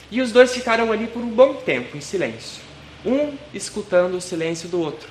E 0.10 0.22
os 0.22 0.32
dois 0.32 0.54
ficaram 0.54 0.92
ali 0.92 1.08
por 1.08 1.22
um 1.22 1.30
bom 1.30 1.56
tempo, 1.56 1.98
em 1.98 2.02
silêncio, 2.02 2.62
um 3.06 3.36
escutando 3.54 4.16
o 4.16 4.22
silêncio 4.22 4.70
do 4.70 4.80
outro, 4.80 5.10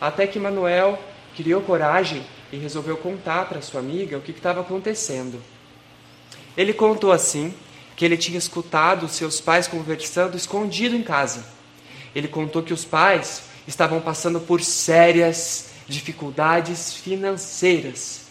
até 0.00 0.26
que 0.26 0.38
Manuel 0.38 0.98
criou 1.36 1.60
coragem 1.60 2.24
e 2.52 2.56
resolveu 2.56 2.96
contar 2.96 3.46
para 3.46 3.60
sua 3.60 3.80
amiga 3.80 4.16
o 4.16 4.22
que 4.22 4.30
estava 4.30 4.60
acontecendo. 4.60 5.42
Ele 6.56 6.72
contou 6.72 7.12
assim 7.12 7.54
que 7.98 8.04
ele 8.04 8.16
tinha 8.16 8.38
escutado 8.38 9.08
seus 9.08 9.40
pais 9.40 9.66
conversando 9.66 10.36
escondido 10.36 10.94
em 10.94 11.02
casa. 11.02 11.44
Ele 12.14 12.28
contou 12.28 12.62
que 12.62 12.72
os 12.72 12.84
pais 12.84 13.42
estavam 13.66 14.00
passando 14.00 14.38
por 14.38 14.62
sérias 14.62 15.70
dificuldades 15.88 16.94
financeiras 16.94 18.28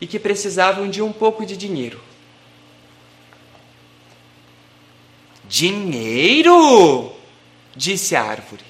e 0.00 0.06
que 0.06 0.16
precisavam 0.16 0.88
de 0.88 1.02
um 1.02 1.12
pouco 1.12 1.44
de 1.44 1.56
dinheiro. 1.56 2.00
Dinheiro? 5.48 7.12
disse 7.74 8.14
a 8.14 8.22
árvore. 8.22 8.62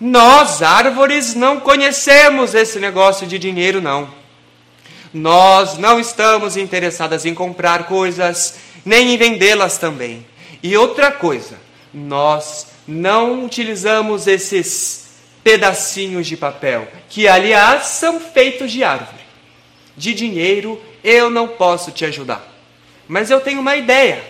Nós, 0.00 0.62
árvores, 0.62 1.34
não 1.34 1.60
conhecemos 1.60 2.54
esse 2.54 2.80
negócio 2.80 3.26
de 3.26 3.38
dinheiro, 3.38 3.82
não. 3.82 4.08
Nós 5.12 5.76
não 5.76 6.00
estamos 6.00 6.56
interessadas 6.56 7.26
em 7.26 7.34
comprar 7.34 7.84
coisas, 7.84 8.58
nem 8.84 9.14
em 9.14 9.16
vendê-las 9.16 9.78
também. 9.78 10.26
E 10.62 10.76
outra 10.76 11.10
coisa, 11.10 11.58
nós 11.92 12.68
não 12.86 13.44
utilizamos 13.44 14.26
esses 14.26 15.02
pedacinhos 15.42 16.26
de 16.26 16.36
papel, 16.36 16.88
que 17.08 17.26
aliás 17.26 17.86
são 17.86 18.20
feitos 18.20 18.70
de 18.70 18.84
árvore. 18.84 19.22
De 19.96 20.14
dinheiro 20.14 20.80
eu 21.02 21.28
não 21.28 21.48
posso 21.48 21.90
te 21.90 22.04
ajudar. 22.04 22.48
Mas 23.08 23.30
eu 23.30 23.40
tenho 23.40 23.60
uma 23.60 23.76
ideia. 23.76 24.22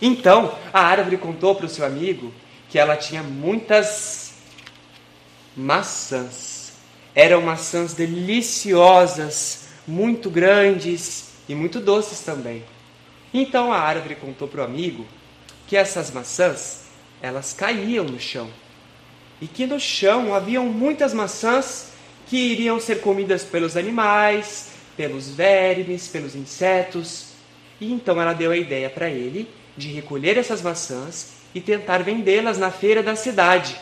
Então, 0.00 0.56
a 0.72 0.80
árvore 0.80 1.16
contou 1.16 1.54
para 1.54 1.66
o 1.66 1.68
seu 1.68 1.86
amigo 1.86 2.34
que 2.68 2.78
ela 2.78 2.96
tinha 2.96 3.22
muitas 3.22 4.32
maçãs. 5.56 6.72
Eram 7.14 7.42
maçãs 7.42 7.92
deliciosas, 7.92 9.68
muito 9.86 10.28
grandes 10.28 11.28
e 11.48 11.54
muito 11.54 11.78
doces 11.78 12.20
também. 12.20 12.64
Então 13.32 13.72
a 13.72 13.78
árvore 13.78 14.14
contou 14.16 14.46
para 14.46 14.60
o 14.60 14.64
amigo 14.64 15.06
que 15.66 15.76
essas 15.76 16.10
maçãs, 16.10 16.82
elas 17.20 17.52
caíam 17.52 18.04
no 18.04 18.20
chão. 18.20 18.50
E 19.40 19.46
que 19.46 19.66
no 19.66 19.80
chão 19.80 20.34
haviam 20.34 20.66
muitas 20.66 21.14
maçãs 21.14 21.92
que 22.26 22.36
iriam 22.36 22.78
ser 22.78 23.00
comidas 23.00 23.42
pelos 23.42 23.76
animais, 23.76 24.72
pelos 24.96 25.30
vermes, 25.30 26.08
pelos 26.08 26.34
insetos. 26.34 27.28
E 27.80 27.92
então 27.92 28.20
ela 28.20 28.32
deu 28.32 28.50
a 28.50 28.56
ideia 28.56 28.90
para 28.90 29.10
ele 29.10 29.48
de 29.76 29.88
recolher 29.88 30.36
essas 30.36 30.60
maçãs 30.60 31.32
e 31.54 31.60
tentar 31.60 32.02
vendê-las 32.02 32.58
na 32.58 32.70
feira 32.70 33.02
da 33.02 33.16
cidade. 33.16 33.76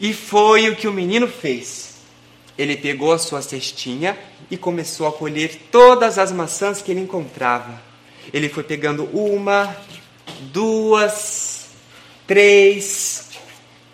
E 0.00 0.12
foi 0.12 0.68
o 0.68 0.76
que 0.76 0.88
o 0.88 0.92
menino 0.92 1.28
fez. 1.28 1.94
Ele 2.58 2.76
pegou 2.76 3.12
a 3.12 3.18
sua 3.18 3.42
cestinha 3.42 4.16
e 4.50 4.56
começou 4.56 5.06
a 5.06 5.12
colher 5.12 5.56
todas 5.70 6.18
as 6.18 6.30
maçãs 6.30 6.82
que 6.82 6.90
ele 6.90 7.00
encontrava. 7.00 7.93
Ele 8.32 8.48
foi 8.48 8.62
pegando 8.62 9.04
uma, 9.12 9.76
duas, 10.52 11.70
três, 12.26 13.30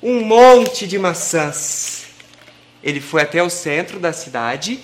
um 0.02 0.20
monte 0.25 0.87
de 0.87 0.99
maçãs. 0.99 2.06
Ele 2.82 3.00
foi 3.00 3.22
até 3.22 3.42
o 3.42 3.50
centro 3.50 3.99
da 3.99 4.12
cidade 4.12 4.80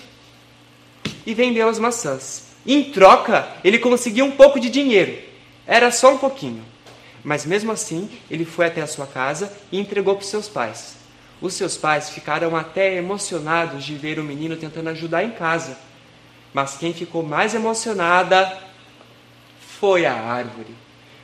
e 1.25 1.35
vendeu 1.35 1.69
as 1.69 1.79
maçãs. 1.79 2.47
Em 2.67 2.91
troca, 2.91 3.49
ele 3.65 3.79
conseguiu 3.79 4.25
um 4.25 4.33
pouco 4.33 4.61
de 4.61 4.69
dinheiro. 4.69 5.19
Era 5.67 5.91
só 5.91 6.13
um 6.13 6.19
pouquinho. 6.19 6.65
Mas 7.25 7.45
mesmo 7.45 7.73
assim, 7.73 8.11
ele 8.31 8.45
foi 8.45 8.67
até 8.67 8.83
a 8.83 8.87
sua 8.87 9.07
casa 9.07 9.53
e 9.73 9.79
entregou 9.79 10.15
para 10.15 10.23
os 10.23 10.29
seus 10.29 10.49
pais. 10.49 10.97
Os 11.41 11.55
seus 11.55 11.77
pais 11.77 12.11
ficaram 12.11 12.57
até 12.57 12.95
emocionados 12.95 13.85
de 13.85 13.95
ver 13.95 14.19
o 14.19 14.25
menino 14.25 14.57
tentando 14.57 14.91
ajudar 14.91 15.25
em 15.25 15.31
casa. 15.31 15.77
Mas 16.53 16.77
quem 16.77 16.93
ficou 16.95 17.23
mais 17.23 17.55
emocionada 17.55 18.66
foi 19.79 20.07
a 20.07 20.15
árvore, 20.15 20.75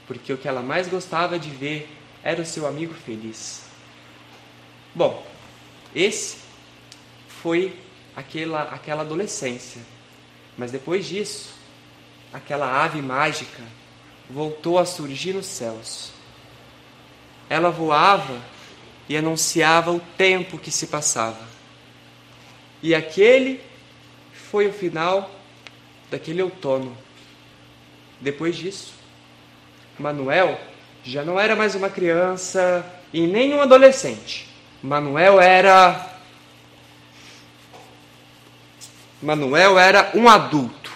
porque 0.06 0.32
o 0.32 0.38
que 0.38 0.48
ela 0.48 0.62
mais 0.62 0.88
gostava 0.88 1.38
de 1.38 1.50
ver 1.50 1.88
era 2.22 2.40
o 2.40 2.46
seu 2.46 2.66
amigo 2.66 2.94
feliz. 2.94 3.62
Bom, 4.94 5.24
esse 5.94 6.36
foi 7.28 7.76
aquela, 8.14 8.62
aquela 8.64 9.02
adolescência. 9.02 9.82
Mas 10.56 10.70
depois 10.70 11.06
disso, 11.06 11.54
aquela 12.32 12.84
ave 12.84 13.00
mágica 13.00 13.62
voltou 14.28 14.78
a 14.78 14.84
surgir 14.84 15.32
nos 15.32 15.46
céus. 15.46 16.12
Ela 17.48 17.70
voava 17.70 18.40
e 19.08 19.16
anunciava 19.16 19.90
o 19.90 20.00
tempo 20.16 20.58
que 20.58 20.70
se 20.70 20.86
passava. 20.86 21.46
E 22.82 22.94
aquele 22.94 23.60
foi 24.32 24.68
o 24.68 24.72
final 24.72 25.30
daquele 26.10 26.42
outono. 26.42 26.96
Depois 28.22 28.54
disso, 28.54 28.94
Manuel 29.98 30.56
já 31.02 31.24
não 31.24 31.38
era 31.38 31.56
mais 31.56 31.74
uma 31.74 31.90
criança 31.90 32.86
e 33.12 33.26
nem 33.26 33.52
um 33.52 33.60
adolescente. 33.60 34.48
Manuel 34.80 35.40
era 35.40 36.08
Manuel 39.20 39.76
era 39.76 40.12
um 40.14 40.28
adulto. 40.28 40.92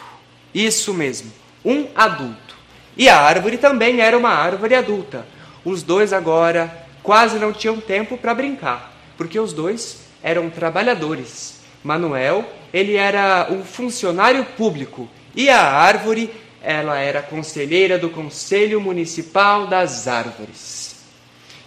Isso 0.55 0.95
mesmo, 0.95 1.33
um 1.65 1.89
adulto. 1.97 2.57
E 2.97 3.09
a 3.09 3.21
árvore 3.21 3.59
também 3.59 4.01
era 4.01 4.17
uma 4.17 4.31
árvore 4.31 4.77
adulta. 4.77 5.27
Os 5.65 5.83
dois 5.83 6.13
agora 6.13 6.87
quase 7.03 7.41
não 7.41 7.53
tinham 7.53 7.81
tempo 7.81 8.17
para 8.17 8.35
brincar, 8.35 8.93
porque 9.17 9.39
os 9.39 9.53
dois 9.53 10.07
eram 10.23 10.49
trabalhadores. 10.49 11.61
Manuel, 11.83 12.45
ele 12.73 12.95
era 12.95 13.49
um 13.51 13.65
funcionário 13.65 14.45
público 14.45 15.09
e 15.35 15.51
a 15.51 15.61
árvore, 15.61 16.31
ela 16.67 16.99
era 16.99 17.23
conselheira 17.23 17.97
do 17.97 18.11
Conselho 18.11 18.81
Municipal 18.81 19.69
das 19.69 20.09
Árvores. 20.09 20.97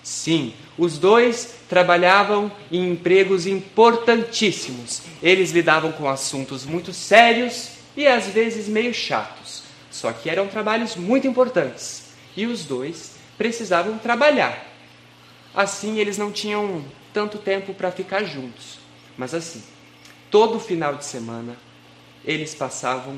Sim, 0.04 0.54
os 0.78 0.98
dois 0.98 1.56
trabalhavam 1.70 2.52
em 2.70 2.92
empregos 2.92 3.48
importantíssimos. 3.48 5.02
Eles 5.24 5.52
lidavam 5.52 5.94
com 5.94 6.10
assuntos 6.10 6.66
muito 6.66 6.92
sérios 6.92 7.70
e 7.96 8.06
às 8.08 8.28
vezes 8.28 8.68
meio 8.68 8.94
chatos. 8.94 9.64
Só 9.90 10.12
que 10.12 10.30
eram 10.30 10.48
trabalhos 10.48 10.98
muito 10.98 11.26
importantes 11.26 12.08
e 12.36 12.46
os 12.46 12.66
dois 12.66 13.14
precisavam 13.38 13.98
trabalhar. 13.98 14.68
Assim, 15.56 15.98
eles 15.98 16.18
não 16.18 16.30
tinham 16.30 16.84
tanto 17.14 17.38
tempo 17.38 17.74
para 17.74 17.90
ficar 17.90 18.26
juntos. 18.26 18.80
Mas 19.18 19.34
assim, 19.34 19.64
todo 20.30 20.60
final 20.60 20.96
de 20.96 21.06
semana, 21.06 21.56
eles 22.26 22.54
passavam 22.54 23.18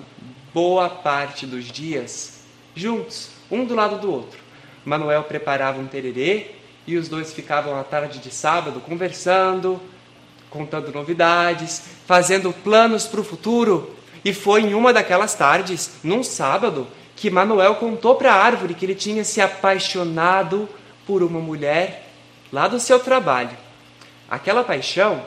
boa 0.54 0.90
parte 0.90 1.46
dos 1.46 1.66
dias 1.66 2.42
juntos, 2.76 3.30
um 3.50 3.66
do 3.66 3.76
lado 3.76 4.00
do 4.00 4.12
outro. 4.12 4.40
Manuel 4.86 5.24
preparava 5.24 5.80
um 5.80 5.88
tererê 5.88 6.52
e 6.88 6.98
os 6.98 7.08
dois 7.08 7.34
ficavam 7.34 7.78
à 7.80 7.84
tarde 7.84 8.20
de 8.20 8.32
sábado 8.32 8.80
conversando, 8.80 9.80
contando 10.50 10.92
novidades, 10.92 11.84
fazendo 12.06 12.52
planos 12.52 13.08
para 13.08 13.22
o 13.22 13.24
futuro 13.24 13.96
e 14.24 14.34
foi 14.34 14.62
em 14.62 14.74
uma 14.74 14.94
daquelas 14.94 15.34
tardes, 15.34 15.92
num 16.04 16.24
sábado, 16.24 16.88
que 17.16 17.30
Manuel 17.30 17.76
contou 17.76 18.16
para 18.16 18.34
a 18.34 18.44
árvore 18.44 18.74
que 18.74 18.86
ele 18.86 18.96
tinha 18.96 19.24
se 19.24 19.42
apaixonado 19.42 20.68
por 21.06 21.24
uma 21.24 21.40
mulher 21.40 22.08
lá 22.52 22.68
do 22.68 22.80
seu 22.80 23.00
trabalho. 23.00 23.56
Aquela 24.30 24.64
paixão 24.64 25.24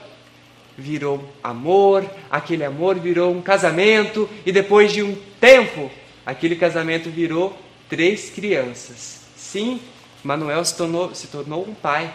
virou 0.76 1.32
amor, 1.42 2.08
aquele 2.30 2.64
amor 2.64 2.98
virou 2.98 3.32
um 3.32 3.42
casamento 3.42 4.28
e 4.44 4.52
depois 4.52 4.92
de 4.92 5.02
um 5.02 5.16
tempo, 5.40 5.90
aquele 6.24 6.56
casamento 6.56 7.10
virou 7.10 7.56
três 7.88 8.30
crianças. 8.30 9.20
Sim, 9.36 9.80
Manuel 10.22 10.64
se 10.64 10.76
tornou, 10.76 11.14
se 11.14 11.26
tornou 11.28 11.64
um 11.66 11.74
pai. 11.74 12.12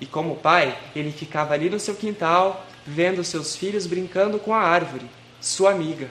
E 0.00 0.06
como 0.06 0.36
pai, 0.36 0.76
ele 0.94 1.12
ficava 1.12 1.54
ali 1.54 1.68
no 1.68 1.78
seu 1.78 1.94
quintal, 1.94 2.66
vendo 2.86 3.22
seus 3.24 3.56
filhos 3.56 3.86
brincando 3.86 4.38
com 4.38 4.54
a 4.54 4.60
árvore 4.60 5.06
sua 5.40 5.70
amiga. 5.70 6.08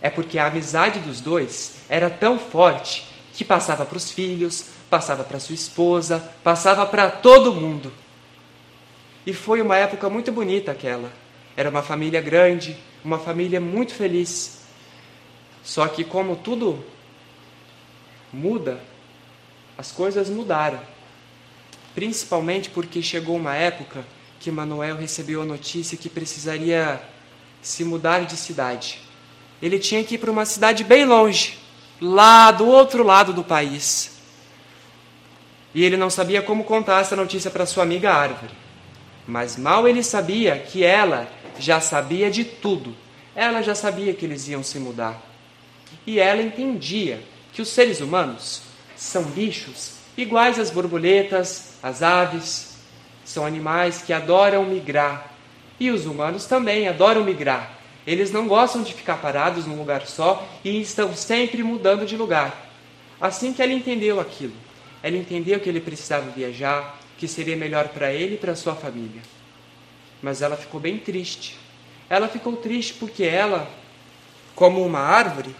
É 0.00 0.10
porque 0.10 0.38
a 0.38 0.46
amizade 0.46 1.00
dos 1.00 1.20
dois 1.20 1.76
era 1.88 2.08
tão 2.08 2.38
forte 2.38 3.04
que 3.32 3.44
passava 3.44 3.84
para 3.84 3.96
os 3.96 4.10
filhos, 4.10 4.66
passava 4.90 5.24
para 5.24 5.40
sua 5.40 5.54
esposa, 5.54 6.22
passava 6.44 6.86
para 6.86 7.10
todo 7.10 7.54
mundo. 7.54 7.92
E 9.28 9.34
foi 9.34 9.60
uma 9.60 9.76
época 9.76 10.08
muito 10.08 10.32
bonita 10.32 10.72
aquela. 10.72 11.12
Era 11.54 11.68
uma 11.68 11.82
família 11.82 12.18
grande, 12.18 12.74
uma 13.04 13.18
família 13.18 13.60
muito 13.60 13.92
feliz. 13.92 14.60
Só 15.62 15.86
que, 15.86 16.02
como 16.02 16.34
tudo 16.34 16.82
muda, 18.32 18.80
as 19.76 19.92
coisas 19.92 20.30
mudaram. 20.30 20.80
Principalmente 21.94 22.70
porque 22.70 23.02
chegou 23.02 23.36
uma 23.36 23.54
época 23.54 24.02
que 24.40 24.50
Manuel 24.50 24.96
recebeu 24.96 25.42
a 25.42 25.44
notícia 25.44 25.98
que 25.98 26.08
precisaria 26.08 26.98
se 27.60 27.84
mudar 27.84 28.24
de 28.24 28.34
cidade. 28.34 28.98
Ele 29.60 29.78
tinha 29.78 30.02
que 30.02 30.14
ir 30.14 30.18
para 30.18 30.30
uma 30.30 30.46
cidade 30.46 30.84
bem 30.84 31.04
longe, 31.04 31.58
lá 32.00 32.50
do 32.50 32.66
outro 32.66 33.02
lado 33.02 33.34
do 33.34 33.44
país. 33.44 34.22
E 35.74 35.84
ele 35.84 35.98
não 35.98 36.08
sabia 36.08 36.40
como 36.40 36.64
contar 36.64 37.02
essa 37.02 37.14
notícia 37.14 37.50
para 37.50 37.66
sua 37.66 37.82
amiga 37.82 38.10
Árvore. 38.10 38.67
Mas 39.28 39.58
mal 39.58 39.86
ele 39.86 40.02
sabia 40.02 40.58
que 40.58 40.82
ela 40.82 41.28
já 41.58 41.82
sabia 41.82 42.30
de 42.30 42.44
tudo. 42.44 42.96
Ela 43.36 43.60
já 43.60 43.74
sabia 43.74 44.14
que 44.14 44.24
eles 44.24 44.48
iam 44.48 44.62
se 44.62 44.78
mudar. 44.78 45.20
E 46.06 46.18
ela 46.18 46.40
entendia 46.40 47.22
que 47.52 47.60
os 47.60 47.68
seres 47.68 48.00
humanos 48.00 48.62
são 48.96 49.24
bichos 49.24 49.92
iguais 50.16 50.58
às 50.58 50.70
borboletas, 50.70 51.74
às 51.82 52.02
aves, 52.02 52.78
são 53.22 53.44
animais 53.44 54.00
que 54.00 54.14
adoram 54.14 54.64
migrar. 54.64 55.34
E 55.78 55.90
os 55.90 56.06
humanos 56.06 56.46
também 56.46 56.88
adoram 56.88 57.22
migrar. 57.22 57.78
Eles 58.06 58.32
não 58.32 58.48
gostam 58.48 58.82
de 58.82 58.94
ficar 58.94 59.18
parados 59.18 59.66
num 59.66 59.76
lugar 59.76 60.06
só 60.06 60.48
e 60.64 60.80
estão 60.80 61.14
sempre 61.14 61.62
mudando 61.62 62.06
de 62.06 62.16
lugar. 62.16 62.66
Assim 63.20 63.52
que 63.52 63.62
ela 63.62 63.74
entendeu 63.74 64.18
aquilo, 64.18 64.54
ela 65.02 65.16
entendeu 65.18 65.60
que 65.60 65.68
ele 65.68 65.80
precisava 65.80 66.30
viajar, 66.30 66.97
que 67.18 67.28
seria 67.28 67.56
melhor 67.56 67.88
para 67.88 68.12
ele 68.12 68.36
e 68.36 68.38
para 68.38 68.54
sua 68.54 68.74
família. 68.74 69.20
Mas 70.22 70.40
ela 70.40 70.56
ficou 70.56 70.80
bem 70.80 70.98
triste. 70.98 71.58
Ela 72.08 72.28
ficou 72.28 72.56
triste 72.56 72.94
porque 72.94 73.24
ela, 73.24 73.68
como 74.54 74.82
uma 74.86 75.00
árvore, 75.00 75.54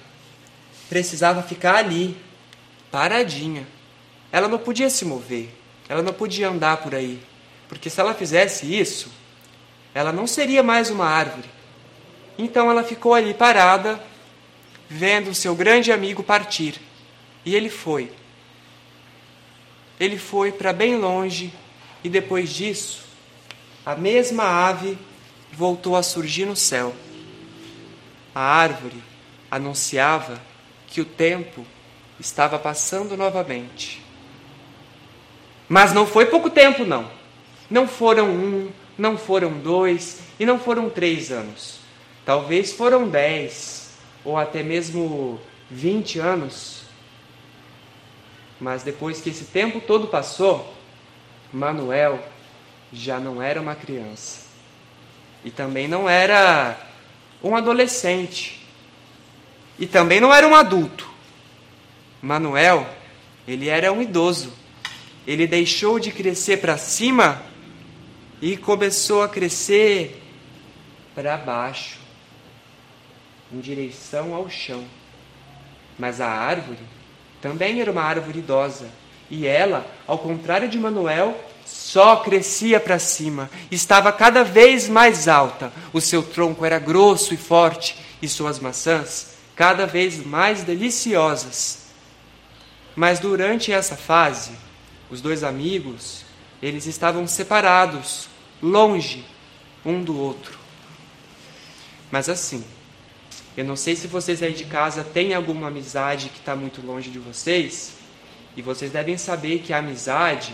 precisava 0.88 1.42
ficar 1.42 1.76
ali, 1.76 2.16
paradinha. 2.90 3.66
Ela 4.32 4.48
não 4.48 4.58
podia 4.58 4.88
se 4.88 5.04
mover, 5.04 5.50
ela 5.88 6.02
não 6.02 6.12
podia 6.12 6.48
andar 6.48 6.78
por 6.78 6.94
aí, 6.94 7.20
porque 7.68 7.90
se 7.90 8.00
ela 8.00 8.14
fizesse 8.14 8.72
isso, 8.78 9.10
ela 9.94 10.12
não 10.12 10.26
seria 10.26 10.62
mais 10.62 10.90
uma 10.90 11.06
árvore. 11.06 11.48
Então 12.38 12.70
ela 12.70 12.84
ficou 12.84 13.14
ali 13.14 13.34
parada, 13.34 14.00
vendo 14.88 15.34
seu 15.34 15.54
grande 15.54 15.90
amigo 15.90 16.22
partir. 16.22 16.80
E 17.44 17.54
ele 17.54 17.68
foi. 17.68 18.12
Ele 19.99 20.19
foi 20.19 20.52
para 20.52 20.73
bem 20.73 20.97
longe, 20.97 21.52
e 22.05 22.09
depois 22.09 22.50
disso, 22.50 23.05
a 23.85 23.95
mesma 23.95 24.45
ave 24.45 24.97
voltou 25.52 25.97
a 25.97 26.02
surgir 26.02 26.45
no 26.45 26.55
céu. 26.55 26.95
A 28.35 28.40
árvore 28.40 29.02
anunciava 29.50 30.40
que 30.87 31.00
o 31.00 31.05
tempo 31.05 31.64
estava 32.21 32.59
passando 32.59 33.17
novamente. 33.17 34.02
Mas 35.69 35.93
não 35.93 36.07
foi 36.07 36.26
pouco 36.26 36.49
tempo, 36.49 36.85
não. 36.85 37.11
Não 37.69 37.87
foram 37.87 38.28
um, 38.28 38.71
não 38.97 39.19
foram 39.19 39.59
dois 39.59 40.21
e 40.38 40.47
não 40.47 40.59
foram 40.59 40.88
três 40.88 41.31
anos. 41.31 41.78
Talvez 42.25 42.73
foram 42.73 43.09
dez 43.09 43.90
ou 44.25 44.37
até 44.37 44.62
mesmo 44.62 45.40
vinte 45.71 46.19
anos. 46.19 46.77
Mas 48.60 48.82
depois 48.82 49.20
que 49.20 49.30
esse 49.30 49.44
tempo 49.44 49.80
todo 49.80 50.08
passou, 50.08 50.75
Manuel 51.52 52.18
já 52.92 53.21
não 53.21 53.42
era 53.42 53.60
uma 53.60 53.75
criança. 53.75 54.47
E 55.44 55.50
também 55.50 55.86
não 55.86 56.08
era 56.08 56.76
um 57.42 57.54
adolescente. 57.54 58.66
E 59.78 59.86
também 59.86 60.21
não 60.21 60.34
era 60.34 60.47
um 60.47 60.54
adulto. 60.54 61.08
Manuel, 62.21 62.88
ele 63.47 63.68
era 63.68 63.92
um 63.92 64.02
idoso. 64.02 64.52
Ele 65.26 65.47
deixou 65.47 66.00
de 66.00 66.10
crescer 66.10 66.56
para 66.56 66.76
cima 66.76 67.42
e 68.42 68.56
começou 68.56 69.23
a 69.23 69.28
crescer 69.28 70.23
para 71.14 71.36
baixo 71.36 71.99
em 73.52 73.60
direção 73.60 74.34
ao 74.34 74.50
chão. 74.50 74.84
Mas 75.99 76.21
a 76.21 76.28
árvore 76.28 76.78
também 77.40 77.80
era 77.80 77.90
uma 77.90 78.02
árvore 78.02 78.40
idosa, 78.40 78.88
e 79.30 79.46
ela, 79.46 79.86
ao 80.06 80.18
contrário 80.18 80.68
de 80.68 80.78
Manuel, 80.78 81.38
só 81.64 82.16
crescia 82.16 82.80
para 82.80 82.98
cima, 82.98 83.50
estava 83.70 84.10
cada 84.10 84.42
vez 84.42 84.88
mais 84.88 85.28
alta. 85.28 85.72
O 85.92 86.00
seu 86.00 86.22
tronco 86.22 86.64
era 86.64 86.78
grosso 86.78 87.34
e 87.34 87.36
forte, 87.36 87.96
e 88.22 88.28
suas 88.28 88.58
maçãs 88.58 89.36
cada 89.54 89.86
vez 89.86 90.24
mais 90.24 90.62
deliciosas. 90.62 91.88
Mas 92.94 93.18
durante 93.18 93.72
essa 93.72 93.96
fase, 93.96 94.52
os 95.10 95.20
dois 95.20 95.42
amigos, 95.44 96.24
eles 96.62 96.86
estavam 96.86 97.26
separados, 97.26 98.28
longe 98.62 99.24
um 99.84 100.02
do 100.02 100.18
outro. 100.18 100.58
Mas 102.10 102.28
assim, 102.28 102.64
eu 103.58 103.64
não 103.64 103.75
sei 103.75 103.97
se 103.97 104.06
vocês 104.06 104.40
aí 104.40 104.52
de 104.52 104.66
casa 104.66 105.02
têm 105.02 105.34
alguma 105.34 105.66
amizade 105.66 106.28
que 106.28 106.38
está 106.38 106.54
muito 106.54 106.80
longe 106.80 107.10
de 107.10 107.18
vocês, 107.18 107.94
e 108.56 108.62
vocês 108.62 108.92
devem 108.92 109.18
saber 109.18 109.58
que 109.58 109.73
a 109.73 109.78
amizade, 109.78 110.52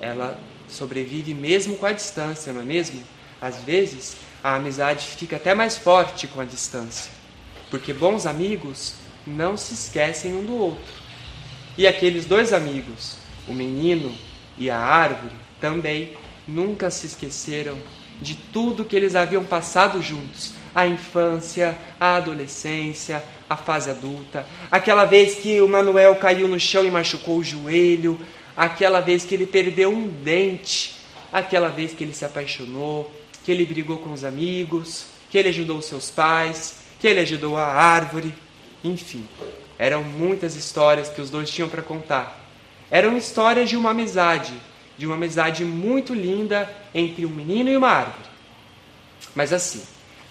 ela 0.00 0.40
sobrevive 0.66 1.34
mesmo 1.34 1.76
com 1.76 1.84
a 1.84 1.92
distância, 1.92 2.54
não 2.54 2.62
é 2.62 2.64
mesmo? 2.64 3.02
Às 3.42 3.62
vezes, 3.62 4.16
a 4.42 4.54
amizade 4.54 5.06
fica 5.06 5.36
até 5.36 5.54
mais 5.54 5.76
forte 5.76 6.26
com 6.26 6.40
a 6.40 6.46
distância, 6.46 7.12
porque 7.70 7.92
bons 7.92 8.24
amigos 8.24 8.94
não 9.26 9.54
se 9.54 9.74
esquecem 9.74 10.32
um 10.32 10.46
do 10.46 10.56
outro. 10.56 10.94
E 11.76 11.86
aqueles 11.86 12.24
dois 12.24 12.54
amigos, 12.54 13.18
o 13.46 13.52
menino 13.52 14.16
e 14.56 14.70
a 14.70 14.78
árvore, 14.78 15.36
também 15.60 16.16
nunca 16.48 16.90
se 16.90 17.04
esqueceram 17.04 17.76
de 18.22 18.34
tudo 18.34 18.82
que 18.82 18.96
eles 18.96 19.14
haviam 19.14 19.44
passado 19.44 20.00
juntos, 20.00 20.54
a 20.76 20.86
infância, 20.86 21.74
a 21.98 22.16
adolescência, 22.16 23.24
a 23.48 23.56
fase 23.56 23.88
adulta, 23.88 24.46
aquela 24.70 25.06
vez 25.06 25.36
que 25.36 25.58
o 25.62 25.66
Manuel 25.66 26.16
caiu 26.16 26.46
no 26.46 26.60
chão 26.60 26.84
e 26.84 26.90
machucou 26.90 27.38
o 27.38 27.42
joelho, 27.42 28.20
aquela 28.54 29.00
vez 29.00 29.24
que 29.24 29.34
ele 29.34 29.46
perdeu 29.46 29.90
um 29.90 30.06
dente, 30.06 30.94
aquela 31.32 31.70
vez 31.70 31.94
que 31.94 32.04
ele 32.04 32.12
se 32.12 32.26
apaixonou, 32.26 33.10
que 33.42 33.50
ele 33.50 33.64
brigou 33.64 33.96
com 33.96 34.12
os 34.12 34.22
amigos, 34.22 35.06
que 35.30 35.38
ele 35.38 35.48
ajudou 35.48 35.80
seus 35.80 36.10
pais, 36.10 36.80
que 37.00 37.08
ele 37.08 37.20
ajudou 37.20 37.56
a 37.56 37.64
árvore, 37.64 38.34
enfim, 38.84 39.26
eram 39.78 40.02
muitas 40.02 40.56
histórias 40.56 41.08
que 41.08 41.22
os 41.22 41.30
dois 41.30 41.48
tinham 41.48 41.70
para 41.70 41.80
contar. 41.80 42.38
Eram 42.90 43.16
histórias 43.16 43.70
de 43.70 43.78
uma 43.78 43.92
amizade, 43.92 44.52
de 44.98 45.06
uma 45.06 45.14
amizade 45.14 45.64
muito 45.64 46.12
linda 46.12 46.70
entre 46.94 47.24
um 47.24 47.30
menino 47.30 47.70
e 47.70 47.76
uma 47.78 47.88
árvore. 47.88 48.28
Mas 49.34 49.54
assim, 49.54 49.82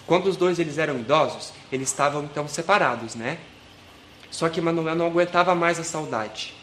quando 0.06 0.26
os 0.26 0.36
dois 0.36 0.58
eles 0.58 0.78
eram 0.78 0.98
idosos, 0.98 1.52
eles 1.70 1.88
estavam 1.88 2.24
então 2.24 2.46
separados, 2.46 3.14
né? 3.14 3.38
Só 4.30 4.48
que 4.48 4.60
Manuel 4.60 4.94
não 4.94 5.06
aguentava 5.06 5.54
mais 5.54 5.80
a 5.80 5.84
saudade. 5.84 6.54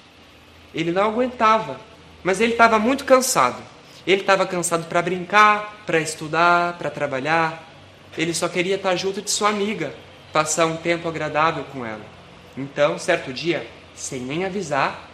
Ele 0.74 0.92
não 0.92 1.04
aguentava, 1.04 1.80
mas 2.24 2.40
ele 2.40 2.54
estava 2.54 2.80
muito 2.80 3.04
cansado. 3.04 3.62
Ele 4.06 4.22
estava 4.22 4.46
cansado 4.46 4.86
para 4.88 5.02
brincar, 5.02 5.84
para 5.86 6.00
estudar, 6.00 6.78
para 6.78 6.90
trabalhar. 6.90 7.64
Ele 8.18 8.34
só 8.34 8.48
queria 8.48 8.76
estar 8.76 8.96
junto 8.96 9.22
de 9.22 9.30
sua 9.30 9.50
amiga, 9.50 9.94
passar 10.32 10.66
um 10.66 10.78
tempo 10.78 11.08
agradável 11.08 11.64
com 11.66 11.86
ela. 11.86 12.06
Então, 12.58 12.98
certo 12.98 13.34
dia, 13.34 13.68
sem 13.96 14.20
nem 14.20 14.46
avisar, 14.46 15.10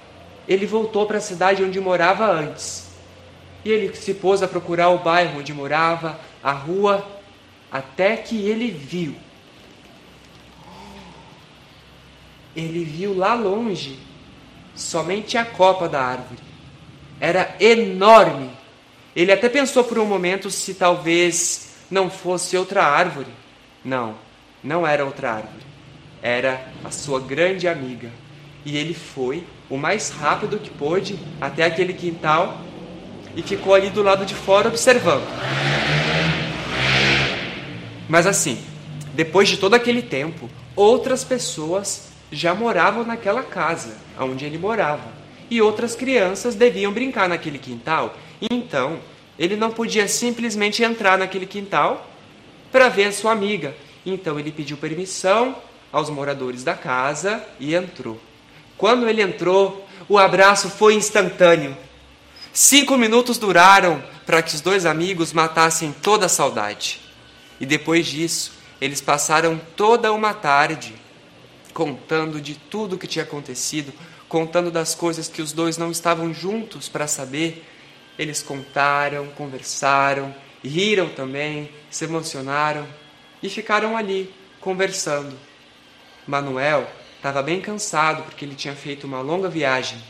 ele 0.48 0.66
voltou 0.66 1.06
para 1.06 1.18
a 1.18 1.22
cidade 1.22 1.64
onde 1.64 1.80
morava 1.80 2.26
antes. 2.26 2.90
E 3.64 3.72
ele 3.72 3.96
se 3.96 4.14
pôs 4.14 4.42
a 4.42 4.48
procurar 4.48 4.90
o 4.90 5.00
bairro 5.00 5.40
onde 5.40 5.54
morava, 5.54 6.20
a 6.44 6.52
rua 6.52 7.06
até 7.72 8.18
que 8.18 8.36
ele 8.48 8.72
viu. 8.72 9.16
Ele 12.56 12.84
viu 12.84 13.16
lá 13.16 13.34
longe 13.34 14.00
somente 14.76 15.38
a 15.38 15.46
copa 15.46 15.88
da 15.88 16.02
árvore. 16.02 16.42
Era 17.20 17.56
enorme. 17.60 18.50
Ele 19.16 19.32
até 19.32 19.50
pensou 19.50 19.84
por 19.84 20.00
um 20.00 20.06
momento 20.06 20.50
se 20.50 20.74
talvez 20.74 21.70
não 21.92 22.10
fosse 22.10 22.58
outra 22.58 22.84
árvore. 22.84 23.32
Não, 23.84 24.16
não 24.64 24.86
era 24.86 25.06
outra 25.06 25.34
árvore. 25.34 25.64
Era 26.22 26.68
a 26.84 26.92
sua 26.92 27.20
grande 27.20 27.68
amiga. 27.68 28.10
E 28.66 28.78
ele 28.78 28.94
foi 28.94 29.46
o 29.70 29.78
mais 29.78 30.10
rápido 30.10 30.60
que 30.60 30.70
pôde 30.70 31.18
até 31.40 31.64
aquele 31.64 31.94
quintal 31.94 32.60
e 33.36 33.44
ficou 33.44 33.74
ali 33.74 33.90
do 33.90 34.02
lado 34.02 34.26
de 34.26 34.34
fora 34.34 34.68
observando. 34.68 35.28
Mas 38.10 38.28
assim, 38.28 38.58
depois 39.14 39.48
de 39.48 39.56
todo 39.56 39.76
aquele 39.76 40.02
tempo, 40.02 40.50
outras 40.76 41.24
pessoas 41.24 42.10
já 42.32 42.54
moravam 42.54 43.06
naquela 43.06 43.44
casa 43.44 43.96
onde 44.20 44.44
ele 44.44 44.58
morava. 44.58 45.20
e 45.52 45.62
outras 45.62 45.96
crianças 45.96 46.54
deviam 46.54 46.92
brincar 46.92 47.28
naquele 47.28 47.58
quintal. 47.58 48.16
Então, 48.52 49.00
ele 49.38 49.56
não 49.56 49.72
podia 49.72 50.08
simplesmente 50.08 50.84
entrar 50.84 51.18
naquele 51.18 51.46
quintal 51.46 52.08
para 52.72 52.88
ver 52.90 53.06
a 53.06 53.12
sua 53.12 53.32
amiga. 53.32 53.76
Então, 54.06 54.40
ele 54.40 54.52
pediu 54.52 54.78
permissão 54.78 55.56
aos 55.92 56.10
moradores 56.10 56.64
da 56.64 56.76
casa 56.76 57.44
e 57.60 57.74
entrou. 57.74 58.20
Quando 58.78 59.10
ele 59.10 59.22
entrou, 59.22 59.88
o 60.08 60.18
abraço 60.18 60.70
foi 60.70 60.94
instantâneo. 60.94 61.76
Cinco 62.54 62.98
minutos 62.98 63.38
duraram 63.38 64.04
para 64.26 64.42
que 64.42 64.54
os 64.54 64.62
dois 64.62 64.86
amigos 64.86 65.34
matassem 65.34 65.94
toda 66.02 66.28
a 66.28 66.30
saudade. 66.30 67.02
E 67.60 67.66
depois 67.66 68.08
disso, 68.08 68.54
eles 68.80 69.02
passaram 69.02 69.60
toda 69.76 70.14
uma 70.14 70.34
tarde 70.34 70.96
contando 71.74 72.42
de 72.42 72.56
tudo 72.56 72.98
que 72.98 73.08
tinha 73.08 73.24
acontecido, 73.24 73.94
contando 74.28 74.72
das 74.72 74.96
coisas 74.96 75.28
que 75.28 75.42
os 75.42 75.52
dois 75.52 75.78
não 75.78 75.92
estavam 75.92 76.34
juntos 76.34 76.88
para 76.88 77.08
saber. 77.08 77.66
Eles 78.18 78.42
contaram, 78.42 79.28
conversaram, 79.28 80.34
riram 80.64 81.10
também, 81.10 81.70
se 81.90 82.06
emocionaram 82.06 82.88
e 83.42 83.50
ficaram 83.50 83.96
ali 83.96 84.34
conversando. 84.60 85.38
Manuel 86.28 86.90
estava 87.16 87.42
bem 87.42 87.60
cansado 87.60 88.24
porque 88.24 88.46
ele 88.46 88.56
tinha 88.56 88.76
feito 88.76 89.08
uma 89.08 89.22
longa 89.22 89.50
viagem. 89.50 90.02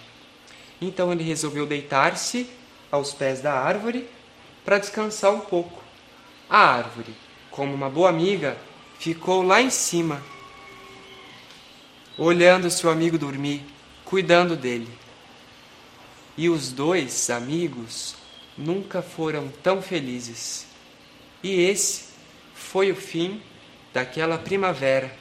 Então 0.82 1.12
ele 1.12 1.24
resolveu 1.24 1.66
deitar-se 1.66 2.50
aos 2.92 3.14
pés 3.14 3.42
da 3.42 3.54
árvore 3.54 4.10
para 4.66 4.80
descansar 4.80 5.34
um 5.34 5.40
pouco. 5.40 5.84
A 6.50 6.58
árvore, 6.58 7.16
como 7.60 7.74
uma 7.74 7.90
boa 7.90 8.08
amiga, 8.08 8.56
ficou 9.00 9.44
lá 9.44 9.62
em 9.62 9.70
cima, 9.70 10.24
olhando 12.18 12.72
seu 12.72 12.90
amigo 12.90 13.18
dormir 13.18 13.66
cuidando 14.06 14.56
dele. 14.56 14.88
E 16.38 16.48
os 16.48 16.72
dois 16.72 17.30
amigos 17.30 18.16
nunca 18.58 19.02
foram 19.02 19.50
tão 19.62 19.82
felizes. 19.82 20.68
E 21.44 21.52
esse 21.60 22.06
foi 22.54 22.94
o 22.94 22.96
fim 22.96 23.42
daquela 23.94 24.38
primavera. 24.38 25.12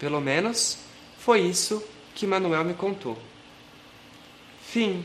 Pelo 0.00 0.20
menos 0.20 0.78
foi 1.16 1.42
isso 1.42 1.80
que 2.12 2.26
Manuel 2.26 2.64
me 2.64 2.74
contou. 2.74 3.16
Fim. 4.62 5.04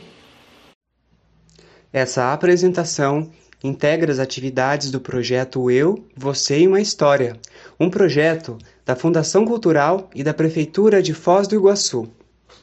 Essa 1.92 2.32
apresentação 2.32 3.30
integra 3.62 4.10
as 4.10 4.18
atividades 4.18 4.90
do 4.90 5.00
projeto 5.00 5.70
Eu, 5.70 6.04
Você 6.16 6.60
e 6.60 6.68
uma 6.68 6.80
História, 6.80 7.36
um 7.78 7.88
projeto 7.88 8.58
da 8.84 8.96
Fundação 8.96 9.44
Cultural 9.44 10.10
e 10.14 10.24
da 10.24 10.34
Prefeitura 10.34 11.02
de 11.02 11.14
Foz 11.14 11.46
do 11.46 11.54
Iguaçu. 11.54 12.08